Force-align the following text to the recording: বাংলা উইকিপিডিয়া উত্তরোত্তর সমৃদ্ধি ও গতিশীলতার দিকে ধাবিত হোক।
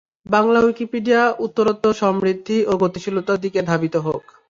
বাংলা 0.25 0.59
উইকিপিডিয়া 0.61 1.21
উত্তরোত্তর 1.45 1.93
সমৃদ্ধি 2.01 2.57
ও 2.65 2.83
গতিশীলতার 2.83 3.41
দিকে 3.43 3.59
ধাবিত 3.69 3.95
হোক। 4.05 4.23